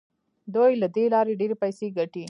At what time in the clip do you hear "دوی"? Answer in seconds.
0.55-0.71